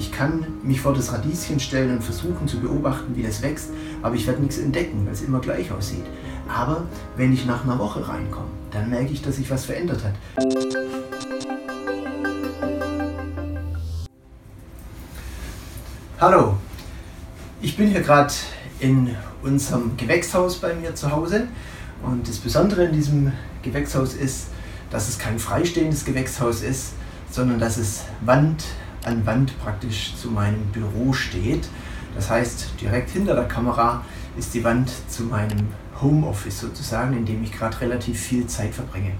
ich 0.00 0.10
kann 0.10 0.46
mich 0.62 0.80
vor 0.80 0.94
das 0.94 1.12
Radieschen 1.12 1.60
stellen 1.60 1.96
und 1.96 2.02
versuchen 2.02 2.48
zu 2.48 2.58
beobachten, 2.58 3.14
wie 3.14 3.22
das 3.22 3.42
wächst, 3.42 3.68
aber 4.00 4.14
ich 4.14 4.26
werde 4.26 4.40
nichts 4.40 4.56
entdecken, 4.56 5.04
weil 5.04 5.12
es 5.12 5.20
immer 5.20 5.40
gleich 5.40 5.70
aussieht. 5.70 6.06
Aber 6.48 6.84
wenn 7.16 7.34
ich 7.34 7.44
nach 7.44 7.64
einer 7.64 7.78
Woche 7.78 8.08
reinkomme, 8.08 8.48
dann 8.70 8.88
merke 8.88 9.12
ich, 9.12 9.20
dass 9.20 9.36
sich 9.36 9.50
was 9.50 9.66
verändert 9.66 10.02
hat. 10.02 10.14
Hallo, 16.18 16.56
ich 17.60 17.76
bin 17.76 17.88
hier 17.88 18.00
gerade 18.00 18.32
in 18.80 19.14
unserem 19.42 19.98
Gewächshaus 19.98 20.56
bei 20.56 20.72
mir 20.72 20.94
zu 20.94 21.10
Hause 21.10 21.46
und 22.02 22.26
das 22.26 22.38
Besondere 22.38 22.84
in 22.84 22.94
diesem 22.94 23.32
Gewächshaus 23.60 24.14
ist, 24.14 24.46
dass 24.90 25.10
es 25.10 25.18
kein 25.18 25.38
freistehendes 25.38 26.06
Gewächshaus 26.06 26.62
ist, 26.62 26.94
sondern 27.30 27.58
dass 27.58 27.76
es 27.76 28.04
Wand 28.22 28.64
an 29.04 29.24
Wand 29.26 29.58
praktisch 29.60 30.14
zu 30.16 30.30
meinem 30.30 30.66
Büro 30.72 31.12
steht. 31.12 31.68
Das 32.14 32.30
heißt, 32.30 32.80
direkt 32.80 33.10
hinter 33.10 33.34
der 33.34 33.44
Kamera 33.44 34.04
ist 34.36 34.54
die 34.54 34.64
Wand 34.64 34.90
zu 35.08 35.24
meinem 35.24 35.68
Homeoffice 36.00 36.60
sozusagen, 36.60 37.16
in 37.16 37.24
dem 37.24 37.42
ich 37.42 37.52
gerade 37.52 37.80
relativ 37.80 38.18
viel 38.20 38.46
Zeit 38.46 38.74
verbringe. 38.74 39.12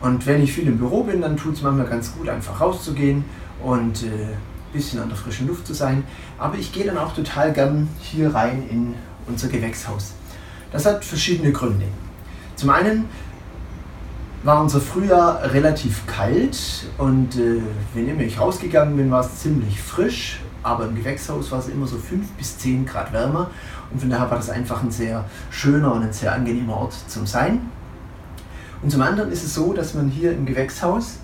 Und 0.00 0.26
wenn 0.26 0.42
ich 0.42 0.52
viel 0.52 0.68
im 0.68 0.78
Büro 0.78 1.04
bin, 1.04 1.20
dann 1.20 1.36
tut 1.36 1.54
es 1.54 1.62
manchmal 1.62 1.86
ganz 1.86 2.12
gut, 2.12 2.28
einfach 2.28 2.60
rauszugehen 2.60 3.24
und 3.62 4.02
ein 4.02 4.08
äh, 4.08 4.72
bisschen 4.72 5.00
an 5.00 5.08
der 5.08 5.16
frischen 5.16 5.46
Luft 5.46 5.66
zu 5.66 5.74
sein. 5.74 6.04
Aber 6.38 6.58
ich 6.58 6.72
gehe 6.72 6.84
dann 6.84 6.98
auch 6.98 7.14
total 7.14 7.52
gern 7.52 7.88
hier 8.00 8.34
rein 8.34 8.64
in 8.70 8.94
unser 9.26 9.48
Gewächshaus. 9.48 10.12
Das 10.70 10.84
hat 10.84 11.04
verschiedene 11.04 11.52
Gründe. 11.52 11.86
Zum 12.56 12.70
einen 12.70 13.06
war 14.46 14.62
unser 14.62 14.80
Frühjahr 14.80 15.52
relativ 15.52 16.06
kalt 16.06 16.86
und 16.98 17.36
äh, 17.36 17.60
wenn 17.94 18.20
ich 18.20 18.38
rausgegangen 18.38 18.96
bin, 18.96 19.10
war 19.10 19.22
es 19.22 19.40
ziemlich 19.40 19.82
frisch, 19.82 20.40
aber 20.62 20.86
im 20.86 20.94
Gewächshaus 20.94 21.50
war 21.50 21.58
es 21.58 21.68
immer 21.68 21.88
so 21.88 21.96
5 21.96 22.30
bis 22.32 22.56
10 22.58 22.86
Grad 22.86 23.12
wärmer 23.12 23.50
und 23.90 24.00
von 24.00 24.08
daher 24.08 24.30
war 24.30 24.36
das 24.36 24.48
einfach 24.48 24.84
ein 24.84 24.92
sehr 24.92 25.24
schöner 25.50 25.92
und 25.92 26.04
ein 26.04 26.12
sehr 26.12 26.32
angenehmer 26.32 26.76
Ort 26.76 26.94
zum 27.08 27.26
Sein. 27.26 27.62
Und 28.82 28.92
zum 28.92 29.02
anderen 29.02 29.32
ist 29.32 29.42
es 29.42 29.52
so, 29.52 29.72
dass 29.72 29.94
man 29.94 30.08
hier 30.08 30.30
im 30.30 30.46
Gewächshaus 30.46 31.18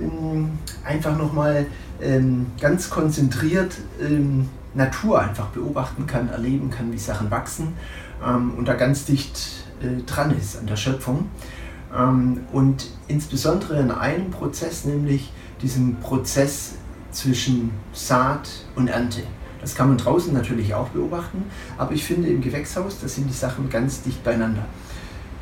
ähm, 0.00 0.50
einfach 0.84 1.18
nochmal 1.18 1.66
ähm, 2.00 2.46
ganz 2.60 2.88
konzentriert 2.88 3.74
ähm, 4.00 4.48
Natur 4.74 5.20
einfach 5.20 5.46
beobachten 5.48 6.06
kann, 6.06 6.30
erleben 6.30 6.70
kann, 6.70 6.92
wie 6.92 6.98
Sachen 6.98 7.32
wachsen 7.32 7.74
ähm, 8.24 8.54
und 8.56 8.68
da 8.68 8.74
ganz 8.74 9.06
dicht 9.06 9.64
äh, 9.82 10.02
dran 10.06 10.30
ist 10.38 10.56
an 10.56 10.68
der 10.68 10.76
Schöpfung. 10.76 11.26
Ähm, 11.96 12.40
und 12.52 12.86
insbesondere 13.08 13.78
in 13.80 13.90
einem 13.90 14.30
Prozess, 14.30 14.84
nämlich 14.84 15.32
diesem 15.62 15.96
Prozess 15.96 16.72
zwischen 17.10 17.72
Saat 17.92 18.48
und 18.76 18.88
Ernte. 18.88 19.22
Das 19.60 19.74
kann 19.74 19.88
man 19.88 19.98
draußen 19.98 20.32
natürlich 20.32 20.74
auch 20.74 20.88
beobachten, 20.88 21.44
aber 21.76 21.92
ich 21.92 22.04
finde 22.04 22.28
im 22.28 22.40
Gewächshaus, 22.40 22.98
da 23.00 23.08
sind 23.08 23.28
die 23.28 23.34
Sachen 23.34 23.68
ganz 23.68 24.00
dicht 24.02 24.24
beieinander. 24.24 24.64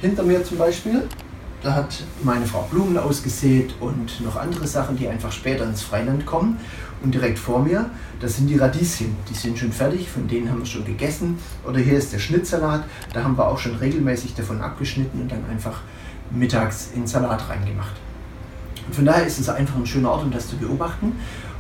Hinter 0.01 0.25
mir 0.25 0.43
zum 0.43 0.59
Beispiel, 0.59 1.05
da 1.63 1.75
hat 1.75 2.05
meine 2.23 2.47
Frau 2.47 2.63
Blumen 2.71 2.97
ausgesät 2.99 3.75
und 3.81 4.21
noch 4.25 4.37
andere 4.37 4.67
Sachen, 4.67 4.97
die 4.97 5.09
einfach 5.09 5.33
später 5.33 5.65
ins 5.65 5.83
Freiland 5.83 6.25
kommen. 6.25 6.59
Und 7.03 7.15
direkt 7.15 7.39
vor 7.39 7.61
mir, 7.63 7.91
das 8.21 8.37
sind 8.37 8.49
die 8.49 8.57
Radieschen. 8.57 9.15
Die 9.29 9.35
sind 9.35 9.59
schon 9.59 9.73
fertig, 9.73 10.09
von 10.09 10.27
denen 10.27 10.51
haben 10.51 10.61
wir 10.61 10.67
schon 10.67 10.85
gegessen. 10.85 11.39
Oder 11.65 11.79
hier 11.79 11.97
ist 11.97 12.13
der 12.13 12.19
Schnittsalat, 12.19 12.85
da 13.13 13.23
haben 13.23 13.37
wir 13.37 13.47
auch 13.47 13.59
schon 13.59 13.77
regelmäßig 13.77 14.35
davon 14.35 14.61
abgeschnitten 14.61 15.21
und 15.21 15.31
dann 15.31 15.45
einfach 15.51 15.81
mittags 16.31 16.91
in 16.95 17.07
Salat 17.07 17.49
reingemacht. 17.49 17.95
Und 18.87 18.95
von 18.95 19.05
daher 19.05 19.27
ist 19.27 19.39
es 19.39 19.49
einfach 19.49 19.77
ein 19.77 19.87
schöner 19.87 20.11
Ort, 20.11 20.25
um 20.25 20.31
das 20.31 20.49
zu 20.49 20.57
beobachten. 20.57 21.13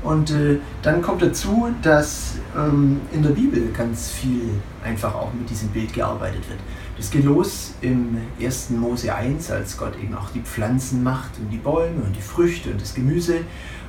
Und 0.02 0.30
äh, 0.30 0.58
dann 0.82 1.02
kommt 1.02 1.22
dazu, 1.22 1.68
dass 1.82 2.36
ähm, 2.56 3.00
in 3.12 3.22
der 3.22 3.30
Bibel 3.30 3.70
ganz 3.72 4.10
viel 4.10 4.50
einfach 4.84 5.14
auch 5.14 5.32
mit 5.34 5.50
diesem 5.50 5.68
Bild 5.70 5.92
gearbeitet 5.92 6.48
wird. 6.48 6.60
Das 6.96 7.10
geht 7.10 7.24
los 7.24 7.74
im 7.80 8.16
1. 8.40 8.70
Mose 8.70 9.14
1, 9.14 9.50
als 9.50 9.76
Gott 9.76 9.94
eben 10.00 10.14
auch 10.14 10.30
die 10.30 10.40
Pflanzen 10.40 11.02
macht 11.02 11.38
und 11.38 11.50
die 11.50 11.58
Bäume 11.58 12.02
und 12.02 12.16
die 12.16 12.22
Früchte 12.22 12.70
und 12.70 12.80
das 12.80 12.94
Gemüse. 12.94 13.40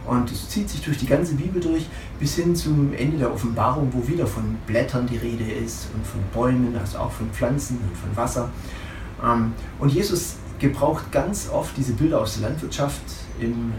Und 0.06 0.32
es 0.32 0.50
zieht 0.50 0.70
sich 0.70 0.82
durch 0.82 0.98
die 0.98 1.06
ganze 1.06 1.36
Bibel 1.36 1.62
durch 1.62 1.88
bis 2.20 2.36
hin 2.36 2.56
zum 2.56 2.94
Ende 2.94 3.18
der 3.18 3.32
Offenbarung, 3.32 3.90
wo 3.92 4.08
wieder 4.08 4.26
von 4.26 4.58
Blättern 4.66 5.06
die 5.06 5.18
Rede 5.18 5.44
ist 5.44 5.90
und 5.94 6.06
von 6.06 6.22
Bäumen, 6.34 6.76
also 6.76 6.98
auch 6.98 7.12
von 7.12 7.30
Pflanzen 7.30 7.78
und 7.88 7.96
von 7.96 8.16
Wasser. 8.16 8.50
Ähm, 9.24 9.54
und 9.78 9.94
Jesus 9.94 10.38
gebraucht 10.60 11.12
ganz 11.12 11.50
oft 11.50 11.76
diese 11.78 11.94
Bilder 11.94 12.22
aus 12.22 12.40
der 12.40 12.50
Landwirtschaft 12.50 13.02
im 13.40 13.74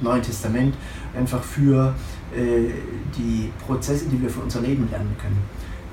Neuen 0.00 0.22
Testament 0.22 0.74
einfach 1.16 1.42
für 1.42 1.94
äh, 2.34 2.70
die 3.16 3.52
Prozesse, 3.66 4.06
die 4.06 4.20
wir 4.20 4.30
für 4.30 4.40
unser 4.40 4.60
Leben 4.60 4.88
lernen 4.90 5.16
können. 5.20 5.38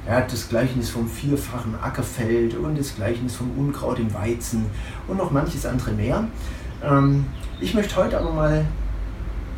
Er 0.05 0.17
hat 0.17 0.31
das 0.31 0.49
Gleichnis 0.49 0.89
vom 0.89 1.07
vierfachen 1.07 1.75
Ackerfeld 1.79 2.55
und 2.55 2.77
das 2.79 2.95
Gleichnis 2.95 3.35
vom 3.35 3.51
Unkraut 3.57 3.99
im 3.99 4.13
Weizen 4.13 4.65
und 5.07 5.17
noch 5.17 5.31
manches 5.31 5.65
andere 5.65 5.91
mehr. 5.91 6.27
Ähm, 6.83 7.25
ich 7.59 7.73
möchte 7.73 7.95
heute 7.97 8.19
aber 8.19 8.31
mal 8.31 8.65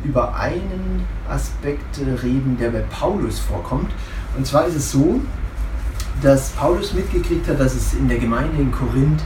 über 0.04 0.34
einen 0.34 1.04
Aspekt 1.28 1.98
reden, 2.22 2.56
der 2.58 2.70
bei 2.70 2.80
Paulus 2.80 3.38
vorkommt. 3.38 3.90
Und 4.36 4.46
zwar 4.46 4.66
ist 4.66 4.74
es 4.74 4.90
so, 4.90 5.20
dass 6.20 6.50
Paulus 6.50 6.92
mitgekriegt 6.92 7.48
hat, 7.48 7.60
dass 7.60 7.74
es 7.74 7.94
in 7.94 8.08
der 8.08 8.18
Gemeinde 8.18 8.60
in 8.60 8.72
Korinth 8.72 9.22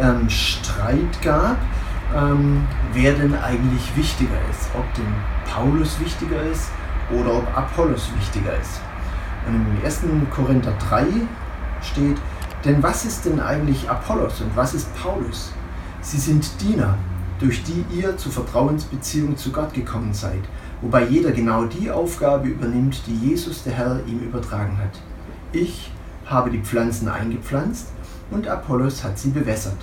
ähm, 0.00 0.28
Streit 0.28 1.22
gab, 1.22 1.56
ähm, 2.14 2.66
wer 2.92 3.12
denn 3.14 3.34
eigentlich 3.34 3.96
wichtiger 3.96 4.38
ist. 4.50 4.68
Ob 4.76 4.92
denn 4.94 5.12
Paulus 5.52 5.98
wichtiger 6.00 6.42
ist 6.42 6.70
oder 7.10 7.38
ob 7.38 7.56
Apollos 7.56 8.10
wichtiger 8.18 8.56
ist. 8.60 8.80
Und 9.46 9.54
im 9.54 9.84
1. 9.84 10.00
Korinther 10.34 10.72
3 10.88 11.06
steht, 11.82 12.16
denn 12.64 12.82
was 12.82 13.04
ist 13.04 13.26
denn 13.26 13.40
eigentlich 13.40 13.88
Apollos 13.90 14.40
und 14.40 14.56
was 14.56 14.74
ist 14.74 14.88
Paulus? 14.96 15.52
Sie 16.00 16.18
sind 16.18 16.60
Diener, 16.62 16.96
durch 17.38 17.62
die 17.62 17.84
ihr 17.94 18.16
zur 18.16 18.32
Vertrauensbeziehung 18.32 19.36
zu 19.36 19.52
Gott 19.52 19.74
gekommen 19.74 20.14
seid, 20.14 20.40
wobei 20.80 21.04
jeder 21.04 21.32
genau 21.32 21.64
die 21.64 21.90
Aufgabe 21.90 22.48
übernimmt, 22.48 23.02
die 23.06 23.16
Jesus 23.30 23.64
der 23.64 23.74
Herr 23.74 24.00
ihm 24.06 24.20
übertragen 24.20 24.78
hat. 24.78 24.98
Ich 25.52 25.90
habe 26.26 26.50
die 26.50 26.60
Pflanzen 26.60 27.08
eingepflanzt, 27.08 27.88
und 28.30 28.48
Apollos 28.48 29.02
hat 29.04 29.18
sie 29.18 29.30
bewässert. 29.30 29.78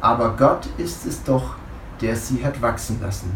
Aber 0.00 0.36
Gott 0.36 0.68
ist 0.78 1.06
es 1.06 1.22
doch, 1.22 1.56
der 2.00 2.16
sie 2.16 2.44
hat 2.44 2.60
wachsen 2.60 3.00
lassen. 3.00 3.32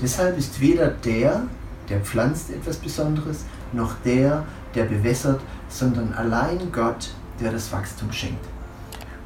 Deshalb 0.00 0.38
ist 0.38 0.60
weder 0.60 0.88
der, 0.88 1.42
der 1.88 2.00
pflanzt 2.00 2.50
etwas 2.50 2.76
Besonderes, 2.76 3.44
noch 3.72 3.94
der, 4.04 4.44
der 4.74 4.84
bewässert, 4.84 5.40
sondern 5.68 6.12
allein 6.14 6.72
Gott, 6.72 7.10
der 7.40 7.52
das 7.52 7.72
Wachstum 7.72 8.12
schenkt. 8.12 8.44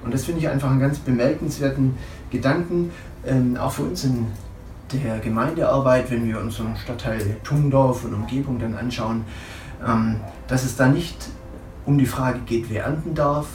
Und 0.05 0.13
das 0.13 0.25
finde 0.25 0.41
ich 0.41 0.49
einfach 0.49 0.71
einen 0.71 0.81
ganz 0.81 0.99
bemerkenswerten 0.99 1.97
Gedanken, 2.31 2.91
ähm, 3.25 3.57
auch 3.57 3.73
für 3.73 3.83
uns 3.83 4.05
in 4.05 4.27
der 4.93 5.21
Gemeindearbeit, 5.21 6.11
wenn 6.11 6.27
wir 6.27 6.41
unseren 6.41 6.77
Stadtteil 6.77 7.37
Tungdorf 7.45 8.05
und 8.05 8.15
Umgebung 8.15 8.59
dann 8.59 8.75
anschauen, 8.75 9.25
ähm, 9.87 10.21
dass 10.49 10.65
es 10.65 10.77
da 10.77 10.89
nicht 10.89 11.17
um 11.87 11.99
die 11.99 12.07
Frage 12.07 12.41
geht, 12.41 12.67
wer 12.69 12.85
ernten 12.85 13.15
darf, 13.15 13.47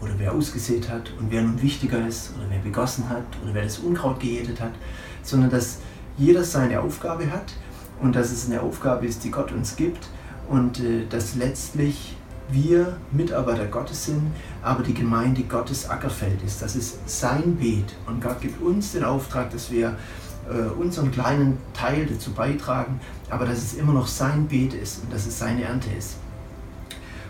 oder 0.00 0.12
wer 0.16 0.32
ausgesät 0.32 0.88
hat 0.88 1.12
und 1.18 1.30
wer 1.30 1.42
nun 1.42 1.60
wichtiger 1.60 2.06
ist 2.06 2.32
oder 2.36 2.46
wer 2.48 2.58
begossen 2.58 3.08
hat 3.08 3.24
oder 3.42 3.54
wer 3.54 3.64
das 3.64 3.78
Unkraut 3.78 4.20
gejätet 4.20 4.60
hat, 4.60 4.72
sondern 5.22 5.50
dass 5.50 5.78
jeder 6.16 6.44
seine 6.44 6.80
Aufgabe 6.80 7.30
hat 7.30 7.54
und 8.00 8.14
dass 8.14 8.30
es 8.30 8.46
eine 8.46 8.60
Aufgabe 8.60 9.06
ist, 9.06 9.24
die 9.24 9.30
Gott 9.30 9.52
uns 9.52 9.76
gibt 9.76 10.08
und 10.48 10.80
äh, 10.80 11.06
dass 11.08 11.34
letztlich 11.34 12.16
wir 12.50 12.96
Mitarbeiter 13.12 13.66
Gottes 13.66 14.06
sind, 14.06 14.32
aber 14.62 14.82
die 14.82 14.94
Gemeinde 14.94 15.42
Gottes 15.42 15.88
Ackerfeld 15.88 16.42
ist. 16.42 16.62
Das 16.62 16.76
ist 16.76 17.08
sein 17.08 17.56
Beet 17.56 17.94
und 18.06 18.22
Gott 18.22 18.40
gibt 18.40 18.62
uns 18.62 18.92
den 18.92 19.04
Auftrag, 19.04 19.50
dass 19.50 19.70
wir 19.70 19.96
äh, 20.48 20.68
unseren 20.80 21.10
kleinen 21.12 21.58
Teil 21.74 22.06
dazu 22.06 22.32
beitragen, 22.32 23.00
aber 23.28 23.44
dass 23.44 23.58
es 23.58 23.74
immer 23.74 23.92
noch 23.92 24.06
sein 24.06 24.46
Beet 24.46 24.72
ist 24.74 25.02
und 25.02 25.12
dass 25.12 25.26
es 25.26 25.38
seine 25.38 25.62
Ernte 25.64 25.88
ist. 25.96 26.16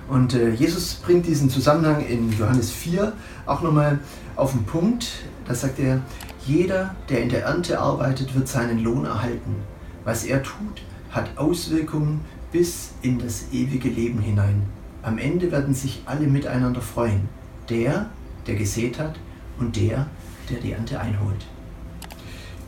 Und 0.09 0.35
äh, 0.35 0.51
Jesus 0.51 0.95
bringt 0.95 1.27
diesen 1.27 1.51
Zusammenhang 1.51 2.05
in 2.07 2.33
Johannes 2.37 2.71
4 2.71 3.13
auch 3.47 3.61
nochmal 3.61 3.99
auf 4.37 4.53
den 4.53 4.65
Punkt. 4.65 5.25
Da 5.47 5.55
sagt 5.55 5.79
er, 5.79 6.01
jeder, 6.47 6.95
der 7.11 7.23
in 7.23 7.29
der 7.29 7.45
Ernte 7.45 7.79
arbeitet, 7.79 8.35
wird 8.35 8.49
seinen 8.49 8.79
Lohn 8.79 9.05
erhalten. 9.05 9.57
Was 10.05 10.25
er 10.25 10.43
tut, 10.43 10.83
hat 11.11 11.37
Auswirkungen 11.37 12.23
bis 12.53 12.93
in 13.03 13.19
das 13.19 13.47
ewige 13.53 13.91
Leben 13.91 14.21
hinein. 14.21 14.63
Am 15.03 15.19
Ende 15.19 15.53
werden 15.53 15.75
sich 15.75 16.03
alle 16.07 16.27
miteinander 16.27 16.81
freuen. 16.81 17.29
Der, 17.69 18.07
der 18.47 18.55
gesät 18.55 18.99
hat 18.99 19.19
und 19.59 19.77
der, 19.77 20.07
der 20.49 20.59
die 20.61 20.73
Ernte 20.73 20.99
einholt. 20.99 21.45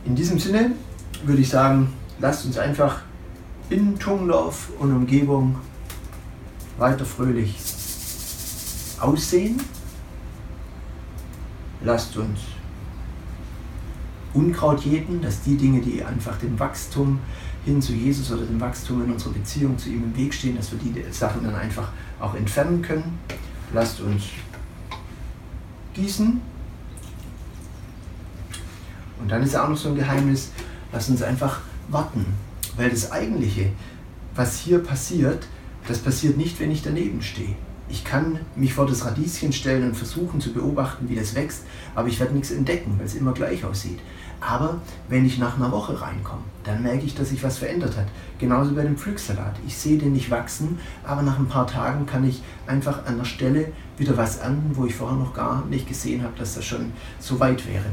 In 0.05 0.15
diesem 0.15 0.37
Sinne 0.37 0.73
würde 1.25 1.41
ich 1.41 1.49
sagen, 1.49 1.91
lasst 2.19 2.45
uns 2.45 2.59
einfach 2.59 3.01
in 3.71 3.97
Tungdorf 3.97 4.69
und 4.79 4.91
Umgebung 4.95 5.55
weiter 6.77 7.05
fröhlich 7.05 7.55
aussehen. 8.99 9.59
Lasst 11.83 12.15
uns 12.17 12.39
Unkraut 14.33 14.81
jäten, 14.85 15.21
dass 15.21 15.41
die 15.41 15.57
Dinge, 15.57 15.81
die 15.81 16.03
einfach 16.03 16.37
dem 16.37 16.57
Wachstum 16.57 17.19
hin 17.65 17.81
zu 17.81 17.93
Jesus 17.93 18.31
oder 18.31 18.45
dem 18.45 18.59
Wachstum 18.59 19.03
in 19.03 19.11
unserer 19.11 19.33
Beziehung 19.33 19.77
zu 19.77 19.89
ihm 19.89 20.03
im 20.03 20.15
Weg 20.15 20.33
stehen, 20.33 20.55
dass 20.55 20.71
wir 20.71 20.79
die 20.79 21.03
Sachen 21.11 21.43
dann 21.43 21.55
einfach 21.55 21.89
auch 22.19 22.33
entfernen 22.35 22.81
können. 22.81 23.19
Lasst 23.73 23.99
uns 23.99 24.23
gießen. 25.93 26.39
Und 29.21 29.31
dann 29.31 29.43
ist 29.43 29.55
auch 29.55 29.69
noch 29.69 29.77
so 29.77 29.89
ein 29.89 29.95
Geheimnis, 29.95 30.51
lasst 30.91 31.09
uns 31.09 31.21
einfach 31.21 31.59
warten. 31.89 32.25
Weil 32.77 32.89
das 32.89 33.11
Eigentliche, 33.11 33.71
was 34.33 34.57
hier 34.57 34.79
passiert, 34.79 35.47
das 35.87 35.99
passiert 35.99 36.37
nicht, 36.37 36.59
wenn 36.59 36.71
ich 36.71 36.83
daneben 36.83 37.21
stehe. 37.21 37.55
Ich 37.89 38.05
kann 38.05 38.39
mich 38.55 38.73
vor 38.73 38.87
das 38.87 39.05
Radieschen 39.05 39.51
stellen 39.51 39.83
und 39.83 39.97
versuchen 39.97 40.39
zu 40.39 40.53
beobachten, 40.53 41.09
wie 41.09 41.15
das 41.15 41.35
wächst, 41.35 41.63
aber 41.93 42.07
ich 42.07 42.19
werde 42.19 42.33
nichts 42.33 42.51
entdecken, 42.51 42.95
weil 42.97 43.05
es 43.05 43.15
immer 43.15 43.33
gleich 43.33 43.65
aussieht. 43.65 43.99
Aber 44.39 44.81
wenn 45.09 45.25
ich 45.25 45.37
nach 45.37 45.57
einer 45.57 45.71
Woche 45.71 46.01
reinkomme, 46.01 46.43
dann 46.63 46.81
merke 46.81 47.05
ich, 47.05 47.15
dass 47.15 47.29
sich 47.29 47.43
was 47.43 47.59
verändert 47.59 47.97
hat. 47.97 48.07
Genauso 48.39 48.73
bei 48.73 48.81
dem 48.81 48.97
Pflücksalat. 48.97 49.55
Ich 49.67 49.77
sehe 49.77 49.97
den 49.97 50.13
nicht 50.13 50.31
wachsen, 50.31 50.79
aber 51.03 51.21
nach 51.21 51.37
ein 51.37 51.47
paar 51.47 51.67
Tagen 51.67 52.05
kann 52.05 52.27
ich 52.27 52.41
einfach 52.65 53.05
an 53.05 53.17
der 53.17 53.25
Stelle 53.25 53.71
wieder 53.97 54.17
was 54.17 54.37
ernten, 54.37 54.75
wo 54.75 54.85
ich 54.85 54.95
vorher 54.95 55.17
noch 55.17 55.33
gar 55.33 55.65
nicht 55.65 55.87
gesehen 55.87 56.23
habe, 56.23 56.33
dass 56.39 56.55
das 56.55 56.65
schon 56.65 56.93
so 57.19 57.39
weit 57.39 57.67
wäre. 57.67 57.85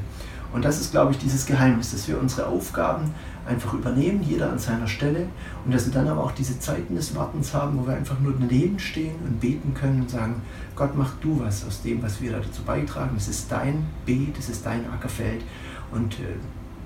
Und 0.52 0.64
das 0.64 0.80
ist, 0.80 0.92
glaube 0.92 1.12
ich, 1.12 1.18
dieses 1.18 1.44
Geheimnis, 1.46 1.92
dass 1.92 2.08
wir 2.08 2.18
unsere 2.18 2.46
Aufgaben 2.46 3.12
einfach 3.46 3.74
übernehmen, 3.74 4.22
jeder 4.22 4.50
an 4.50 4.58
seiner 4.58 4.86
Stelle, 4.86 5.26
und 5.64 5.74
dass 5.74 5.86
wir 5.86 5.92
dann 5.92 6.08
aber 6.08 6.24
auch 6.24 6.32
diese 6.32 6.58
Zeiten 6.58 6.94
des 6.94 7.14
Wartens 7.14 7.52
haben, 7.52 7.78
wo 7.78 7.86
wir 7.86 7.94
einfach 7.94 8.18
nur 8.20 8.34
daneben 8.38 8.78
stehen 8.78 9.16
und 9.24 9.40
beten 9.40 9.74
können 9.74 10.02
und 10.02 10.10
sagen, 10.10 10.42
Gott, 10.74 10.96
mach 10.96 11.12
du 11.20 11.40
was 11.40 11.66
aus 11.66 11.82
dem, 11.82 12.02
was 12.02 12.20
wir 12.20 12.32
dazu 12.32 12.62
beitragen. 12.62 13.14
Es 13.16 13.28
ist 13.28 13.50
dein 13.50 13.86
Beet, 14.06 14.38
es 14.38 14.48
ist 14.48 14.64
dein 14.64 14.88
Ackerfeld. 14.90 15.42
Und 15.90 16.14
äh, 16.14 16.36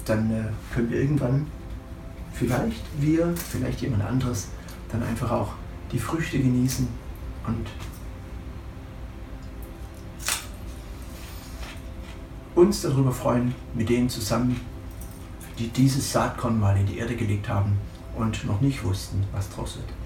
dann 0.04 0.30
äh, 0.30 0.44
können 0.74 0.90
wir 0.90 1.00
irgendwann, 1.00 1.46
vielleicht 2.32 2.82
wir, 2.98 3.34
vielleicht 3.36 3.80
jemand 3.80 4.04
anderes, 4.04 4.48
dann 4.90 5.02
einfach 5.02 5.30
auch 5.30 5.52
die 5.92 5.98
Früchte 5.98 6.38
genießen 6.38 6.88
und 7.46 7.66
uns 12.54 12.82
darüber 12.82 13.12
freuen, 13.12 13.54
mit 13.74 13.88
denen 13.88 14.08
zusammen, 14.08 14.60
die 15.58 15.68
dieses 15.68 16.12
Saatkorn 16.12 16.58
mal 16.58 16.76
in 16.76 16.86
die 16.86 16.98
Erde 16.98 17.16
gelegt 17.16 17.48
haben 17.48 17.78
und 18.16 18.44
noch 18.44 18.60
nicht 18.60 18.84
wussten, 18.84 19.24
was 19.32 19.50
draus 19.50 19.76
wird. 19.76 20.01